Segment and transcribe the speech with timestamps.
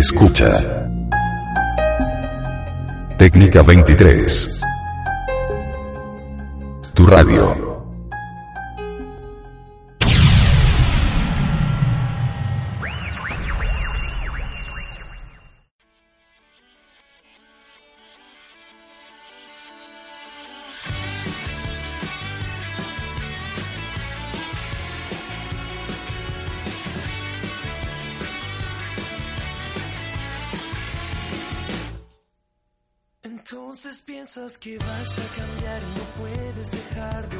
[0.00, 0.50] escucha.
[3.18, 4.60] Técnica 23.
[6.94, 7.69] Tu radio.
[34.60, 37.39] Que vas a cambiar no puedes dejar de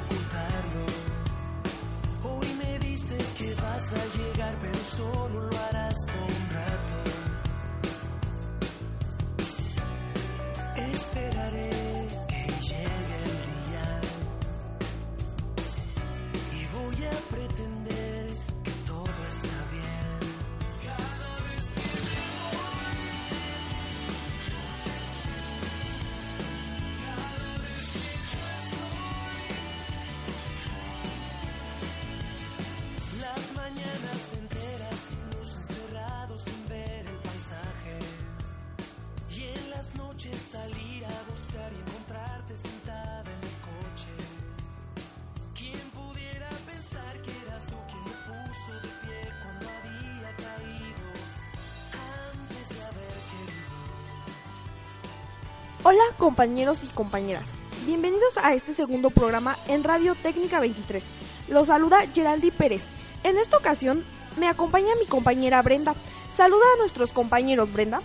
[55.92, 57.48] Hola compañeros y compañeras,
[57.84, 61.02] bienvenidos a este segundo programa en Radio Técnica 23.
[61.48, 62.84] Los saluda Geraldi Pérez.
[63.24, 64.04] En esta ocasión
[64.38, 65.96] me acompaña mi compañera Brenda.
[66.32, 68.02] Saluda a nuestros compañeros Brenda.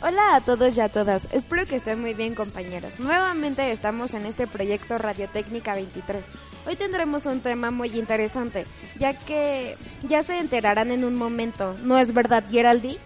[0.00, 2.98] Hola a todos y a todas, espero que estén muy bien compañeros.
[2.98, 6.24] Nuevamente estamos en este proyecto Radiotécnica 23.
[6.66, 8.64] Hoy tendremos un tema muy interesante,
[8.98, 9.76] ya que
[10.08, 12.98] ya se enterarán en un momento, ¿no es verdad Geraldi?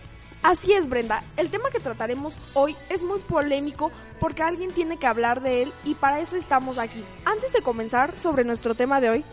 [0.43, 5.07] Así es Brenda, el tema que trataremos hoy es muy polémico porque alguien tiene que
[5.07, 7.05] hablar de él y para eso estamos aquí.
[7.25, 9.25] Antes de comenzar sobre nuestro tema de hoy,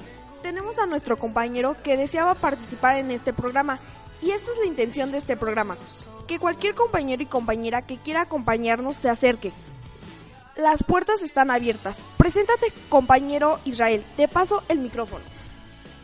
[0.44, 3.79] tenemos a nuestro compañero que deseaba participar en este programa
[4.22, 5.78] y esta es la intención de este programa,
[6.28, 9.51] que cualquier compañero y compañera que quiera acompañarnos se acerque.
[10.57, 12.01] Las puertas están abiertas.
[12.17, 15.23] Preséntate compañero Israel, te paso el micrófono.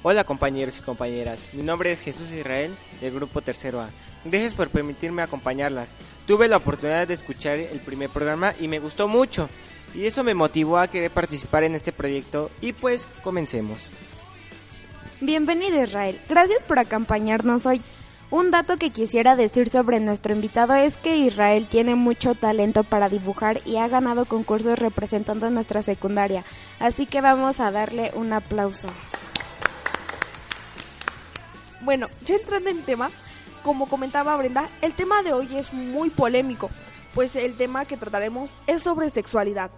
[0.08, 3.90] Hola compañeros y compañeras, mi nombre es Jesús Israel del grupo Tercero A.
[4.24, 5.96] Gracias por permitirme acompañarlas.
[6.28, 9.50] Tuve la oportunidad de escuchar el primer programa y me gustó mucho.
[9.96, 13.88] Y eso me motivó a querer participar en este proyecto y pues comencemos.
[15.22, 17.82] Bienvenido Israel, gracias por acompañarnos hoy.
[18.30, 23.10] Un dato que quisiera decir sobre nuestro invitado es que Israel tiene mucho talento para
[23.10, 26.44] dibujar y ha ganado concursos representando nuestra secundaria,
[26.80, 28.88] así que vamos a darle un aplauso.
[31.86, 33.12] Bueno, ya entrando en tema,
[33.62, 36.72] como comentaba Brenda, el tema de hoy es muy polémico,
[37.14, 39.70] pues el tema que trataremos es sobre sexualidad.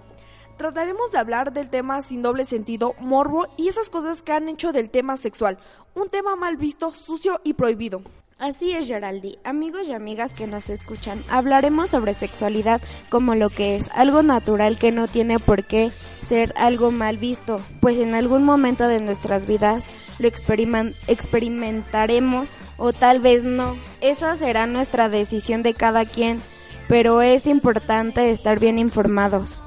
[0.55, 4.71] Trataremos de hablar del tema sin doble sentido, morbo y esas cosas que han hecho
[4.71, 5.57] del tema sexual,
[5.95, 8.01] un tema mal visto, sucio y prohibido.
[8.39, 9.35] Así es, Geraldi.
[9.43, 14.79] Amigos y amigas que nos escuchan, hablaremos sobre sexualidad como lo que es, algo natural
[14.79, 15.91] que no tiene por qué
[16.21, 19.83] ser algo mal visto, pues en algún momento de nuestras vidas
[20.19, 23.77] lo experimen- experimentaremos o tal vez no.
[24.01, 26.41] Esa será nuestra decisión de cada quien,
[26.87, 29.61] pero es importante estar bien informados.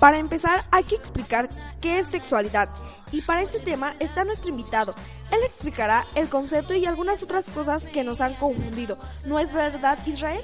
[0.00, 1.48] Para empezar, hay que explicar
[1.80, 2.68] qué es sexualidad.
[3.12, 4.94] Y para ese tema está nuestro invitado.
[5.30, 8.98] Él explicará el concepto y algunas otras cosas que nos han confundido.
[9.24, 10.42] ¿No es verdad, Israel?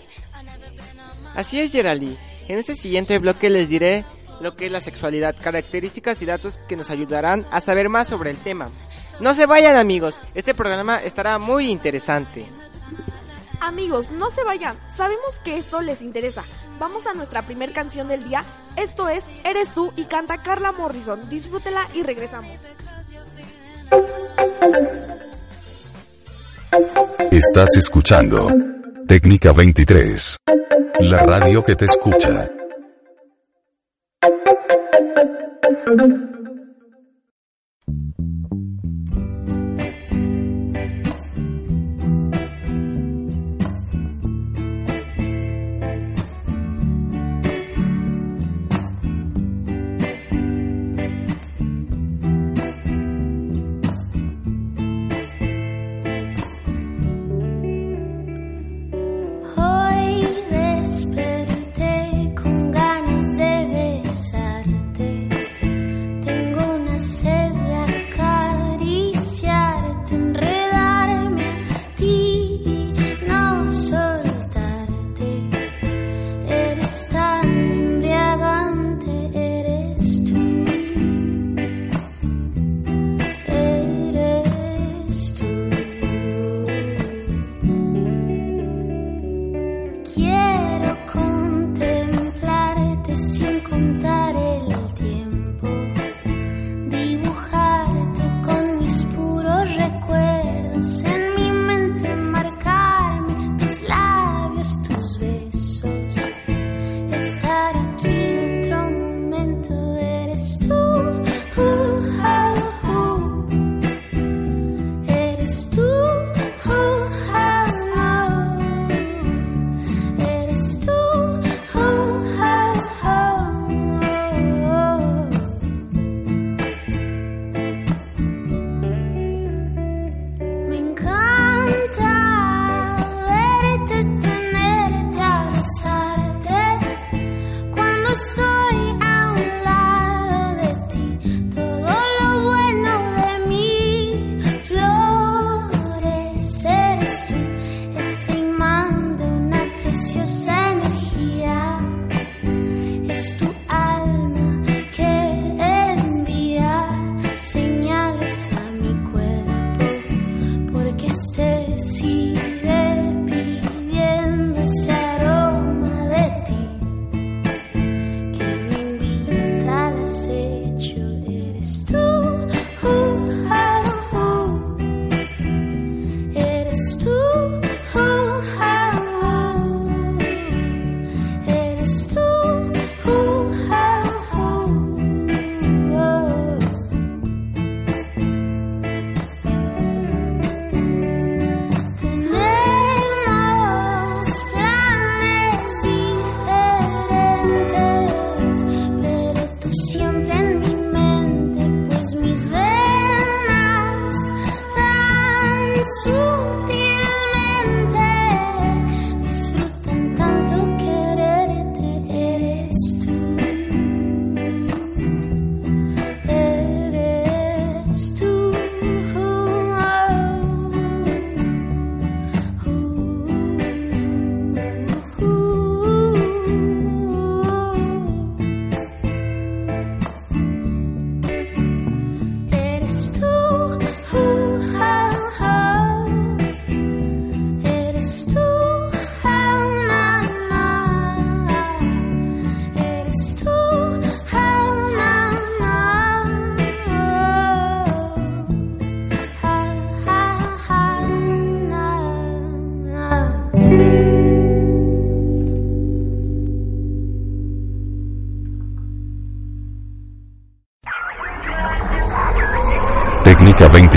[1.35, 2.17] Así es Geraldine,
[2.49, 4.05] en este siguiente bloque les diré
[4.41, 8.31] lo que es la sexualidad, características y datos que nos ayudarán a saber más sobre
[8.31, 8.71] el tema.
[9.21, 12.47] No se vayan amigos, este programa estará muy interesante.
[13.61, 14.77] Amigos, no se vayan.
[14.89, 16.43] Sabemos que esto les interesa.
[16.81, 18.43] Vamos a nuestra primer canción del día.
[18.77, 21.29] Esto es Eres tú y canta Carla Morrison.
[21.29, 22.51] Disfrútela y regresamos.
[27.31, 28.49] Estás escuchando
[29.07, 30.39] Técnica 23.
[31.01, 32.51] La radio que te escucha.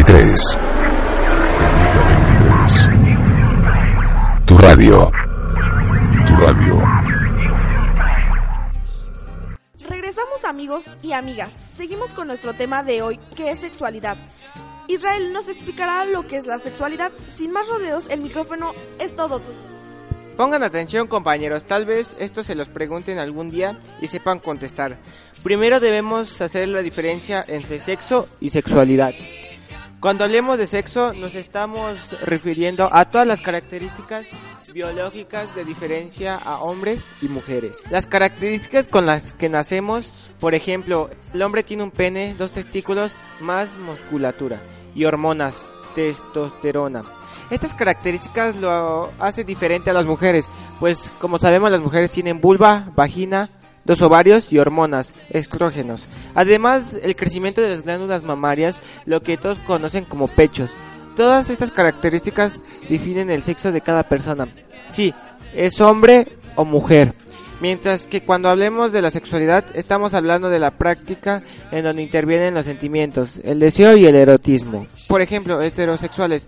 [0.05, 0.59] 23.
[1.57, 2.89] Técnica 23.
[4.45, 5.11] Tu radio.
[6.27, 6.83] Tu radio.
[9.89, 11.51] Regresamos amigos y amigas.
[11.51, 14.15] Seguimos con nuestro tema de hoy, que es sexualidad.
[14.87, 17.11] Israel nos explicará lo que es la sexualidad.
[17.35, 19.57] Sin más rodeos, el micrófono es todo tuyo.
[20.37, 24.97] Pongan atención compañeros, tal vez esto se los pregunten algún día y sepan contestar.
[25.41, 29.13] Primero debemos hacer la diferencia entre sexo y sexualidad.
[30.05, 34.27] Cuando hablemos de sexo nos estamos refiriendo a todas las características
[34.71, 37.81] biológicas de diferencia a hombres y mujeres.
[37.89, 43.15] Las características con las que nacemos, por ejemplo, el hombre tiene un pene, dos testículos,
[43.39, 44.61] más musculatura
[44.93, 47.01] y hormonas, testosterona.
[47.49, 50.47] Estas características lo hace diferente a las mujeres,
[50.79, 53.49] pues como sabemos las mujeres tienen vulva, vagina,
[53.85, 56.05] dos ovarios y hormonas, estrógenos.
[56.33, 60.69] Además, el crecimiento de las glándulas mamarias, lo que todos conocen como pechos.
[61.15, 64.47] Todas estas características definen el sexo de cada persona.
[64.89, 65.13] Sí,
[65.55, 67.13] es hombre o mujer.
[67.61, 72.53] Mientras que cuando hablemos de la sexualidad estamos hablando de la práctica en donde intervienen
[72.53, 74.85] los sentimientos, el deseo y el erotismo.
[75.07, 76.47] Por ejemplo, heterosexuales,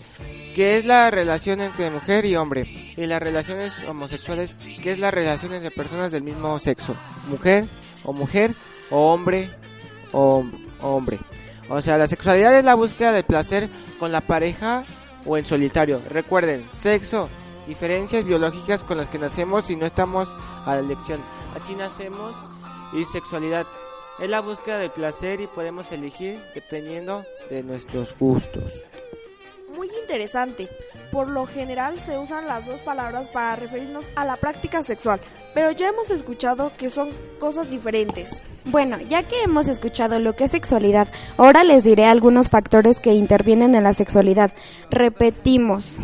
[0.53, 2.65] que es la relación entre mujer y hombre,
[2.97, 6.95] y las relaciones homosexuales, que es la relación entre personas del mismo sexo,
[7.29, 7.65] mujer
[8.03, 8.55] o mujer
[8.89, 9.51] o hombre
[10.11, 10.43] o
[10.81, 11.19] hombre.
[11.69, 14.83] O sea, la sexualidad es la búsqueda del placer con la pareja
[15.25, 16.01] o en solitario.
[16.09, 17.29] Recuerden, sexo,
[17.67, 20.27] diferencias biológicas con las que nacemos y no estamos
[20.65, 21.19] a la elección.
[21.55, 22.35] Así nacemos
[22.93, 23.67] y sexualidad
[24.19, 28.73] es la búsqueda del placer y podemos elegir dependiendo de nuestros gustos.
[29.75, 30.67] Muy interesante.
[31.11, 35.19] Por lo general se usan las dos palabras para referirnos a la práctica sexual,
[35.53, 37.09] pero ya hemos escuchado que son
[37.39, 38.29] cosas diferentes.
[38.65, 43.13] Bueno, ya que hemos escuchado lo que es sexualidad, ahora les diré algunos factores que
[43.13, 44.51] intervienen en la sexualidad.
[44.89, 45.99] Repetimos,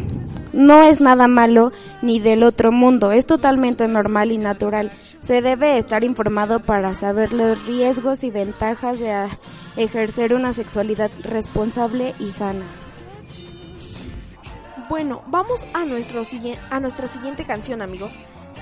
[0.54, 4.92] no es nada malo ni del otro mundo, es totalmente normal y natural.
[5.20, 9.28] Se debe estar informado para saber los riesgos y ventajas de
[9.76, 12.66] ejercer una sexualidad responsable y sana.
[14.94, 16.22] Bueno, vamos a, nuestro,
[16.70, 18.12] a nuestra siguiente canción, amigos.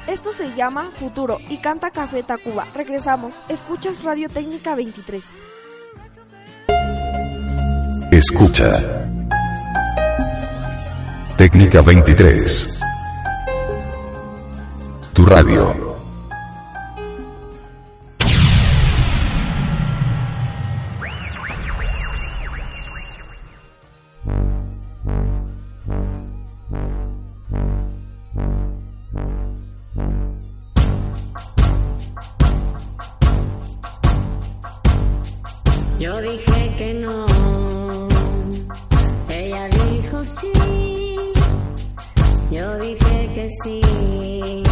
[0.07, 2.69] Esto se llama Futuro y canta Café Tacuba.
[2.73, 3.41] Regresamos.
[3.49, 5.25] Escuchas Radio Técnica 23.
[8.11, 8.71] Escucha.
[11.35, 12.81] Técnica 23.
[15.11, 15.90] Tu radio.
[40.25, 40.51] Sí,
[42.51, 44.63] yo dije que sí,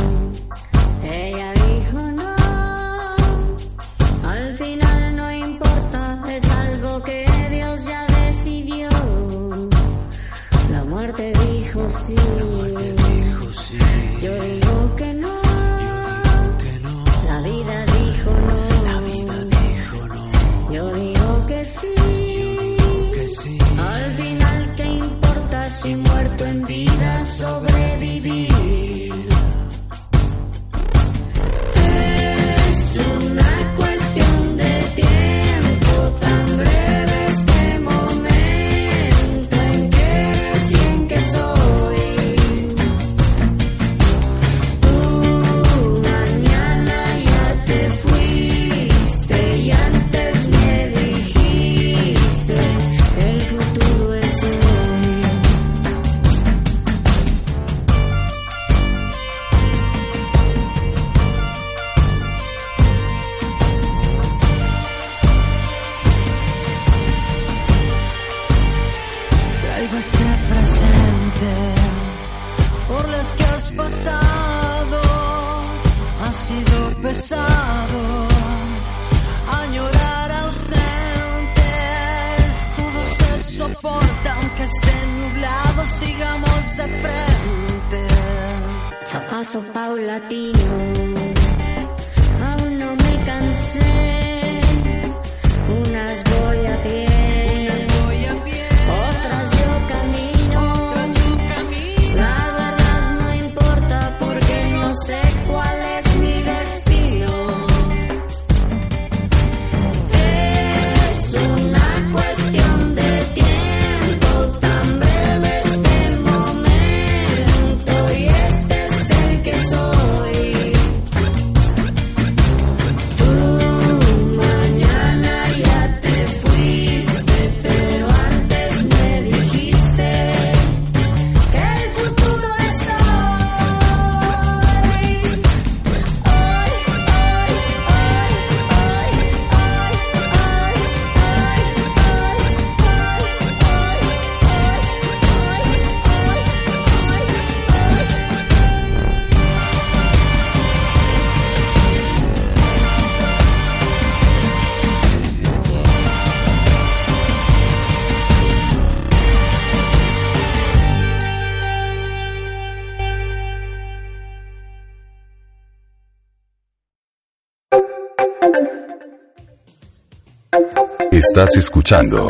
[171.20, 172.30] Estás escuchando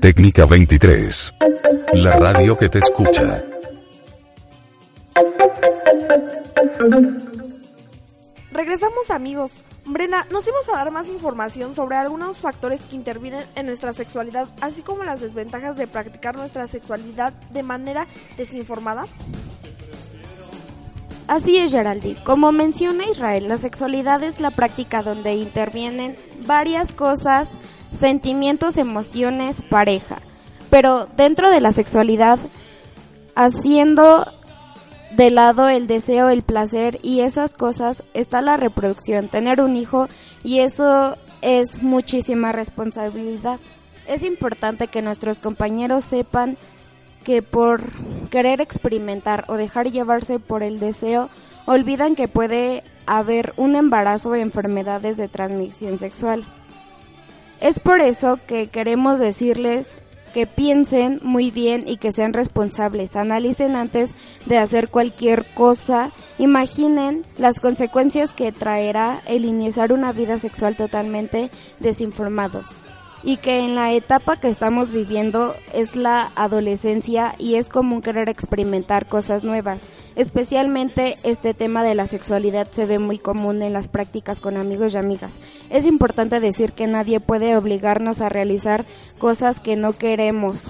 [0.00, 1.34] Técnica 23.
[1.92, 3.44] La radio que te escucha.
[8.50, 9.52] Regresamos amigos.
[9.84, 14.48] Brenda, nos ibas a dar más información sobre algunos factores que intervienen en nuestra sexualidad,
[14.62, 18.06] así como las desventajas de practicar nuestra sexualidad de manera
[18.38, 19.04] desinformada.
[21.28, 22.24] Así es, Geraldine.
[22.24, 27.50] Como menciona Israel, la sexualidad es la práctica donde intervienen varias cosas,
[27.92, 30.18] sentimientos, emociones, pareja.
[30.70, 32.38] Pero dentro de la sexualidad,
[33.34, 34.26] haciendo
[35.14, 40.08] de lado el deseo, el placer y esas cosas, está la reproducción, tener un hijo
[40.42, 43.60] y eso es muchísima responsabilidad.
[44.06, 46.56] Es importante que nuestros compañeros sepan
[47.24, 47.82] que por
[48.30, 51.28] querer experimentar o dejar llevarse por el deseo,
[51.66, 56.44] olvidan que puede haber un embarazo o enfermedades de transmisión sexual.
[57.62, 59.96] Es por eso que queremos decirles
[60.34, 64.10] que piensen muy bien y que sean responsables, analicen antes
[64.46, 71.50] de hacer cualquier cosa, imaginen las consecuencias que traerá el iniciar una vida sexual totalmente
[71.78, 72.66] desinformados
[73.22, 78.28] y que en la etapa que estamos viviendo es la adolescencia y es común querer
[78.28, 79.82] experimentar cosas nuevas.
[80.14, 84.92] Especialmente este tema de la sexualidad se ve muy común en las prácticas con amigos
[84.92, 85.40] y amigas.
[85.70, 88.84] Es importante decir que nadie puede obligarnos a realizar
[89.18, 90.64] cosas que no queremos,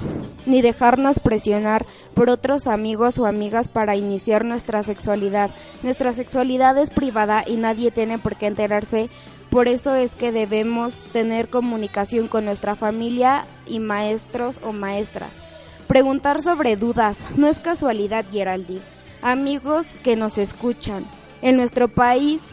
[0.46, 5.50] ni dejarnos presionar por otros amigos o amigas para iniciar nuestra sexualidad.
[5.82, 9.10] Nuestra sexualidad es privada y nadie tiene por qué enterarse
[9.52, 15.42] por eso es que debemos tener comunicación con nuestra familia y maestros o maestras.
[15.88, 18.80] Preguntar sobre dudas no es casualidad, Geraldine.
[19.20, 21.04] Amigos que nos escuchan,
[21.42, 22.46] en nuestro país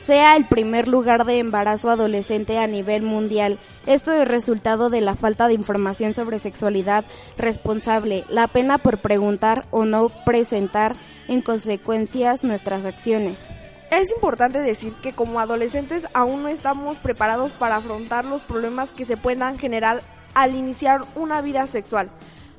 [0.00, 3.60] sea el primer lugar de embarazo adolescente a nivel mundial.
[3.86, 7.04] Esto es resultado de la falta de información sobre sexualidad
[7.38, 10.96] responsable, la pena por preguntar o no presentar
[11.28, 13.38] en consecuencias nuestras acciones.
[13.90, 19.04] Es importante decir que como adolescentes aún no estamos preparados para afrontar los problemas que
[19.04, 20.00] se puedan generar
[20.32, 22.08] al iniciar una vida sexual,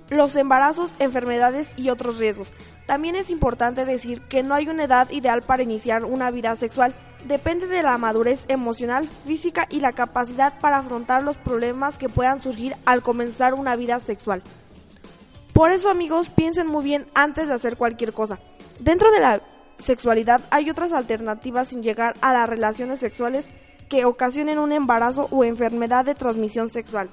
[0.09, 2.51] los embarazos, enfermedades y otros riesgos.
[2.85, 6.93] También es importante decir que no hay una edad ideal para iniciar una vida sexual.
[7.23, 12.41] Depende de la madurez emocional, física y la capacidad para afrontar los problemas que puedan
[12.41, 14.43] surgir al comenzar una vida sexual.
[15.53, 18.39] Por eso amigos, piensen muy bien antes de hacer cualquier cosa.
[18.79, 19.41] Dentro de la
[19.81, 23.49] sexualidad hay otras alternativas sin llegar a las relaciones sexuales
[23.89, 27.09] que ocasionen un embarazo o enfermedad de transmisión sexual.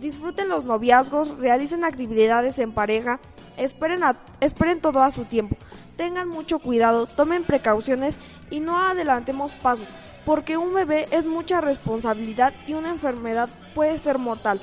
[0.00, 3.20] Disfruten los noviazgos, realicen actividades en pareja,
[3.56, 4.00] esperen,
[4.40, 5.56] esperen todo a su tiempo,
[5.96, 8.16] tengan mucho cuidado, tomen precauciones
[8.50, 9.88] y no adelantemos pasos,
[10.24, 14.60] porque un bebé es mucha responsabilidad y una enfermedad puede ser mortal.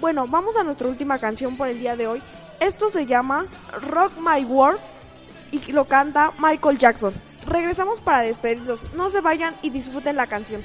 [0.00, 2.22] Bueno, vamos a nuestra última canción por el día de hoy.
[2.60, 3.46] Esto se llama
[3.88, 4.80] Rock My World
[5.50, 7.14] y lo canta Michael Jackson.
[7.46, 8.80] Regresamos para despedirlos.
[8.94, 10.60] No se vayan y disfruten la canción.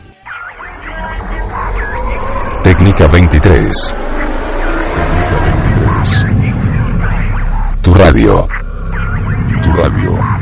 [2.63, 3.96] Técnica 23.
[7.82, 8.48] Tu radio.
[9.63, 10.33] Tu radio.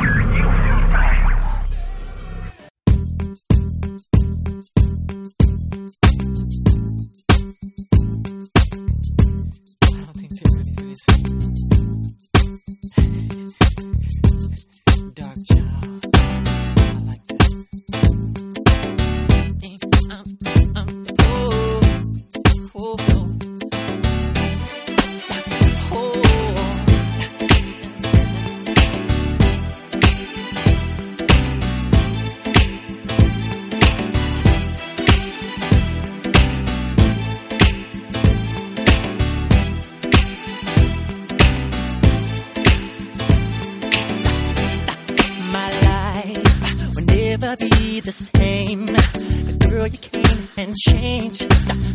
[49.91, 51.49] You came and changed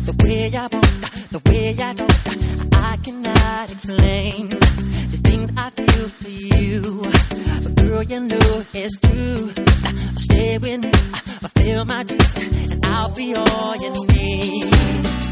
[0.05, 2.73] the way I want, the way I don't.
[2.73, 7.01] I cannot explain the things I feel for you.
[7.63, 9.51] But girl, you know it's true.
[10.17, 15.26] Stay with me, fulfill my dreams, and I'll be all you need.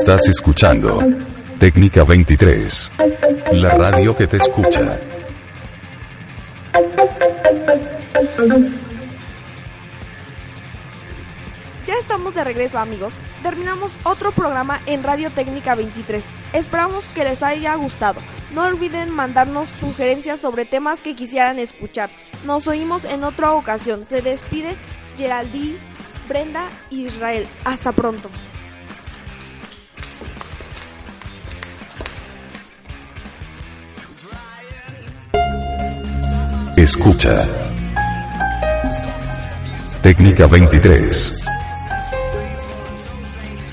[0.00, 0.98] Estás escuchando
[1.58, 2.90] Técnica 23,
[3.52, 4.98] la radio que te escucha.
[11.86, 16.24] Ya estamos de regreso amigos, terminamos otro programa en Radio Técnica 23.
[16.54, 18.22] Esperamos que les haya gustado.
[18.54, 22.08] No olviden mandarnos sugerencias sobre temas que quisieran escuchar.
[22.46, 24.06] Nos oímos en otra ocasión.
[24.06, 24.76] Se despide
[25.18, 25.76] Geraldine,
[26.26, 27.46] Brenda, y Israel.
[27.66, 28.30] Hasta pronto.
[36.80, 37.46] Escucha.
[40.00, 41.44] Técnica 23.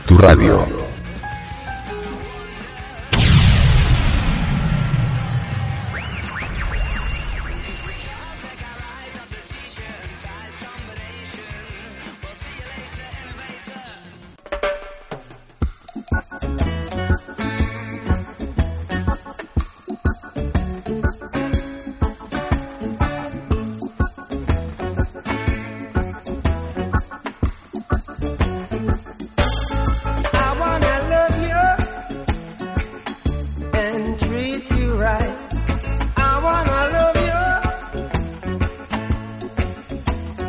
[0.06, 0.77] Tu radio.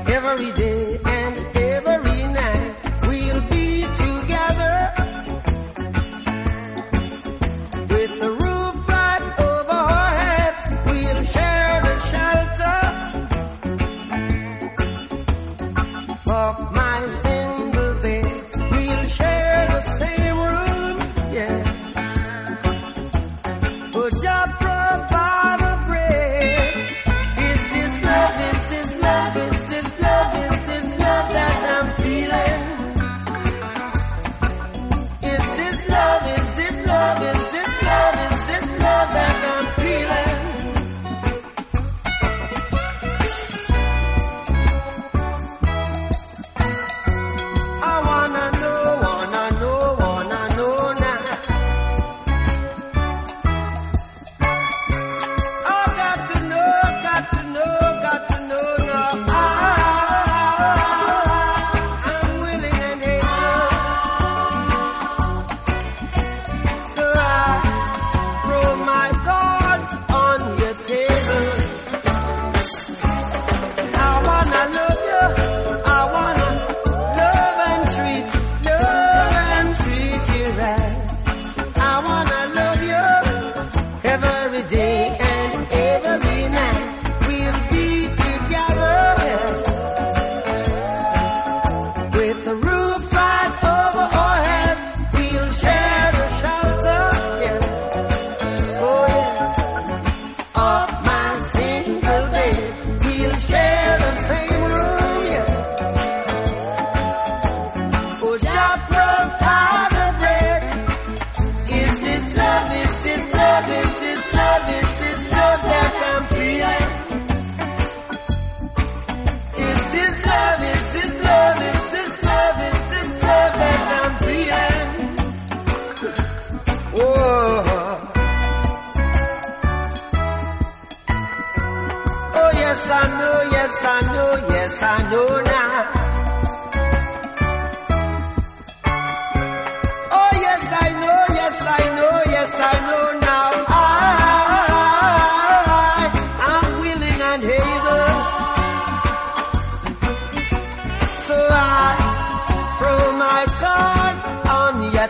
[0.09, 1.48] every day and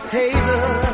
[0.01, 0.88] that table.